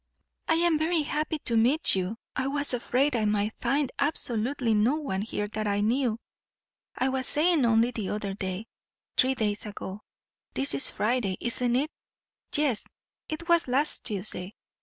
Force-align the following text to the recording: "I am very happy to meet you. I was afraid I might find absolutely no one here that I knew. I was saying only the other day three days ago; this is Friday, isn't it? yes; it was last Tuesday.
"I 0.47 0.55
am 0.55 0.79
very 0.79 1.03
happy 1.03 1.37
to 1.45 1.55
meet 1.55 1.93
you. 1.93 2.17
I 2.35 2.47
was 2.47 2.73
afraid 2.73 3.15
I 3.15 3.25
might 3.25 3.53
find 3.59 3.91
absolutely 3.99 4.73
no 4.73 4.95
one 4.95 5.21
here 5.21 5.47
that 5.49 5.67
I 5.67 5.81
knew. 5.81 6.17
I 6.97 7.09
was 7.09 7.27
saying 7.27 7.67
only 7.67 7.91
the 7.91 8.09
other 8.09 8.33
day 8.33 8.65
three 9.15 9.35
days 9.35 9.63
ago; 9.67 10.01
this 10.55 10.73
is 10.73 10.89
Friday, 10.89 11.37
isn't 11.39 11.75
it? 11.75 11.91
yes; 12.55 12.87
it 13.29 13.47
was 13.47 13.67
last 13.67 14.03
Tuesday. 14.03 14.55